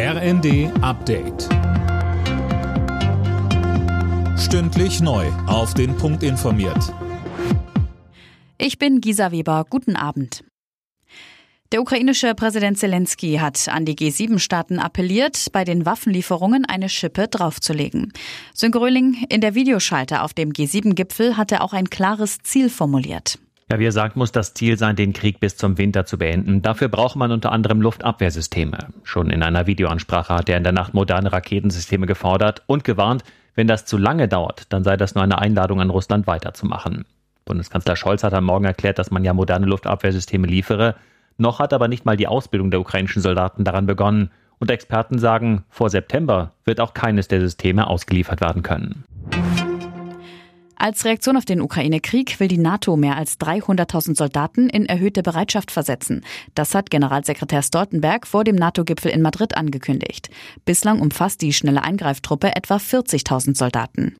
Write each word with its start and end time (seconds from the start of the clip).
RND 0.00 0.70
Update. 0.80 1.48
Stündlich 4.38 5.00
neu. 5.00 5.26
Auf 5.48 5.74
den 5.74 5.96
Punkt 5.96 6.22
informiert. 6.22 6.94
Ich 8.58 8.78
bin 8.78 9.00
Gisa 9.00 9.32
Weber. 9.32 9.66
Guten 9.68 9.96
Abend. 9.96 10.44
Der 11.72 11.80
ukrainische 11.80 12.36
Präsident 12.36 12.78
Zelensky 12.78 13.38
hat 13.38 13.68
an 13.68 13.86
die 13.86 13.96
G7-Staaten 13.96 14.78
appelliert, 14.78 15.48
bei 15.52 15.64
den 15.64 15.84
Waffenlieferungen 15.84 16.64
eine 16.64 16.88
Schippe 16.88 17.26
draufzulegen. 17.26 18.12
Sönke 18.54 18.78
in 19.28 19.40
der 19.40 19.56
Videoschalte 19.56 20.22
auf 20.22 20.32
dem 20.32 20.52
G7-Gipfel 20.52 21.36
hat 21.36 21.50
er 21.50 21.64
auch 21.64 21.72
ein 21.72 21.90
klares 21.90 22.38
Ziel 22.44 22.70
formuliert. 22.70 23.40
Ja, 23.70 23.78
wie 23.78 23.86
er 23.86 23.92
sagt, 23.92 24.16
muss 24.16 24.32
das 24.32 24.54
Ziel 24.54 24.78
sein, 24.78 24.96
den 24.96 25.12
Krieg 25.12 25.40
bis 25.40 25.58
zum 25.58 25.76
Winter 25.76 26.06
zu 26.06 26.16
beenden. 26.16 26.62
Dafür 26.62 26.88
braucht 26.88 27.16
man 27.16 27.30
unter 27.32 27.52
anderem 27.52 27.82
Luftabwehrsysteme. 27.82 28.78
Schon 29.02 29.28
in 29.28 29.42
einer 29.42 29.66
Videoansprache 29.66 30.34
hat 30.34 30.48
er 30.48 30.56
in 30.56 30.64
der 30.64 30.72
Nacht 30.72 30.94
moderne 30.94 31.32
Raketensysteme 31.32 32.06
gefordert 32.06 32.62
und 32.66 32.84
gewarnt, 32.84 33.24
wenn 33.54 33.66
das 33.66 33.84
zu 33.84 33.98
lange 33.98 34.26
dauert, 34.26 34.72
dann 34.72 34.84
sei 34.84 34.96
das 34.96 35.14
nur 35.14 35.24
eine 35.24 35.38
Einladung 35.38 35.80
an 35.80 35.90
Russland 35.90 36.26
weiterzumachen. 36.26 37.04
Bundeskanzler 37.44 37.96
Scholz 37.96 38.22
hat 38.22 38.32
am 38.32 38.44
Morgen 38.44 38.64
erklärt, 38.64 38.98
dass 38.98 39.10
man 39.10 39.24
ja 39.24 39.34
moderne 39.34 39.66
Luftabwehrsysteme 39.66 40.46
liefere. 40.46 40.94
Noch 41.36 41.58
hat 41.58 41.72
aber 41.72 41.88
nicht 41.88 42.04
mal 42.04 42.16
die 42.16 42.28
Ausbildung 42.28 42.70
der 42.70 42.80
ukrainischen 42.80 43.20
Soldaten 43.20 43.64
daran 43.64 43.86
begonnen. 43.86 44.30
Und 44.60 44.70
Experten 44.70 45.18
sagen, 45.18 45.64
vor 45.68 45.90
September 45.90 46.52
wird 46.64 46.80
auch 46.80 46.94
keines 46.94 47.28
der 47.28 47.40
Systeme 47.40 47.86
ausgeliefert 47.86 48.40
werden 48.40 48.62
können. 48.62 49.04
Als 50.80 51.04
Reaktion 51.04 51.36
auf 51.36 51.44
den 51.44 51.60
Ukraine-Krieg 51.60 52.38
will 52.38 52.46
die 52.46 52.56
NATO 52.56 52.96
mehr 52.96 53.16
als 53.16 53.40
300.000 53.40 54.16
Soldaten 54.16 54.68
in 54.68 54.86
erhöhte 54.86 55.24
Bereitschaft 55.24 55.72
versetzen. 55.72 56.24
Das 56.54 56.72
hat 56.72 56.90
Generalsekretär 56.90 57.62
Stoltenberg 57.62 58.28
vor 58.28 58.44
dem 58.44 58.54
NATO-Gipfel 58.54 59.10
in 59.10 59.20
Madrid 59.20 59.56
angekündigt. 59.56 60.30
Bislang 60.64 61.00
umfasst 61.00 61.42
die 61.42 61.52
schnelle 61.52 61.82
Eingreiftruppe 61.82 62.54
etwa 62.54 62.76
40.000 62.76 63.56
Soldaten. 63.56 64.16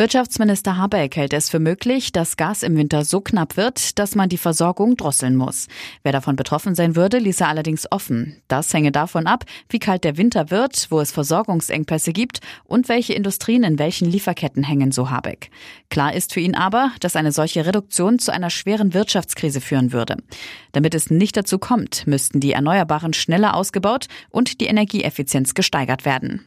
Wirtschaftsminister 0.00 0.78
Habeck 0.78 1.14
hält 1.16 1.34
es 1.34 1.50
für 1.50 1.58
möglich, 1.58 2.10
dass 2.10 2.38
Gas 2.38 2.62
im 2.62 2.74
Winter 2.74 3.04
so 3.04 3.20
knapp 3.20 3.58
wird, 3.58 3.98
dass 3.98 4.14
man 4.14 4.30
die 4.30 4.38
Versorgung 4.38 4.96
drosseln 4.96 5.36
muss. 5.36 5.66
Wer 6.02 6.12
davon 6.12 6.36
betroffen 6.36 6.74
sein 6.74 6.96
würde, 6.96 7.18
ließ 7.18 7.42
er 7.42 7.48
allerdings 7.48 7.86
offen. 7.92 8.40
Das 8.48 8.72
hänge 8.72 8.92
davon 8.92 9.26
ab, 9.26 9.44
wie 9.68 9.78
kalt 9.78 10.04
der 10.04 10.16
Winter 10.16 10.50
wird, 10.50 10.86
wo 10.88 11.00
es 11.00 11.12
Versorgungsengpässe 11.12 12.14
gibt 12.14 12.40
und 12.64 12.88
welche 12.88 13.12
Industrien 13.12 13.62
in 13.62 13.78
welchen 13.78 14.10
Lieferketten 14.10 14.62
hängen, 14.62 14.90
so 14.90 15.10
Habeck. 15.10 15.50
Klar 15.90 16.14
ist 16.14 16.32
für 16.32 16.40
ihn 16.40 16.54
aber, 16.54 16.92
dass 17.00 17.14
eine 17.14 17.30
solche 17.30 17.66
Reduktion 17.66 18.18
zu 18.18 18.32
einer 18.32 18.48
schweren 18.48 18.94
Wirtschaftskrise 18.94 19.60
führen 19.60 19.92
würde. 19.92 20.16
Damit 20.72 20.94
es 20.94 21.10
nicht 21.10 21.36
dazu 21.36 21.58
kommt, 21.58 22.06
müssten 22.06 22.40
die 22.40 22.52
Erneuerbaren 22.52 23.12
schneller 23.12 23.54
ausgebaut 23.54 24.06
und 24.30 24.62
die 24.62 24.66
Energieeffizienz 24.66 25.52
gesteigert 25.52 26.06
werden. 26.06 26.46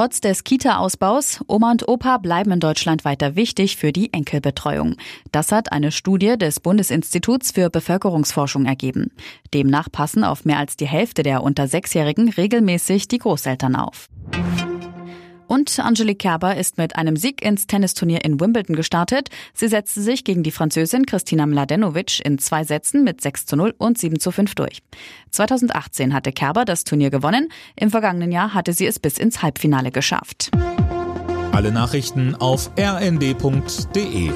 Trotz 0.00 0.22
des 0.22 0.44
Kita-Ausbaus, 0.44 1.44
Oma 1.46 1.72
und 1.72 1.86
Opa 1.86 2.16
bleiben 2.16 2.52
in 2.52 2.60
Deutschland 2.60 3.04
weiter 3.04 3.36
wichtig 3.36 3.76
für 3.76 3.92
die 3.92 4.10
Enkelbetreuung. 4.14 4.96
Das 5.30 5.52
hat 5.52 5.72
eine 5.72 5.92
Studie 5.92 6.38
des 6.38 6.58
Bundesinstituts 6.58 7.50
für 7.50 7.68
Bevölkerungsforschung 7.68 8.64
ergeben. 8.64 9.12
Demnach 9.52 9.92
passen 9.92 10.24
auf 10.24 10.46
mehr 10.46 10.56
als 10.56 10.76
die 10.76 10.86
Hälfte 10.86 11.22
der 11.22 11.42
unter 11.42 11.68
Sechsjährigen 11.68 12.30
regelmäßig 12.30 13.08
die 13.08 13.18
Großeltern 13.18 13.76
auf. 13.76 14.06
Und 15.50 15.80
Angelique 15.80 16.20
Kerber 16.20 16.56
ist 16.56 16.78
mit 16.78 16.94
einem 16.94 17.16
Sieg 17.16 17.42
ins 17.42 17.66
Tennisturnier 17.66 18.24
in 18.24 18.38
Wimbledon 18.38 18.76
gestartet. 18.76 19.30
Sie 19.52 19.66
setzte 19.66 20.00
sich 20.00 20.22
gegen 20.22 20.44
die 20.44 20.52
Französin 20.52 21.06
Kristina 21.06 21.44
Mladenovic 21.44 22.24
in 22.24 22.38
zwei 22.38 22.62
Sätzen 22.62 23.02
mit 23.02 23.20
6 23.20 23.46
zu 23.46 23.56
0 23.56 23.74
und 23.76 23.98
7 23.98 24.20
zu 24.20 24.30
5 24.30 24.54
durch. 24.54 24.80
2018 25.32 26.14
hatte 26.14 26.30
Kerber 26.30 26.64
das 26.64 26.84
Turnier 26.84 27.10
gewonnen. 27.10 27.48
Im 27.74 27.90
vergangenen 27.90 28.30
Jahr 28.30 28.54
hatte 28.54 28.72
sie 28.72 28.86
es 28.86 29.00
bis 29.00 29.18
ins 29.18 29.42
Halbfinale 29.42 29.90
geschafft. 29.90 30.52
Alle 31.50 31.72
Nachrichten 31.72 32.36
auf 32.36 32.70
rnd.de 32.78 34.30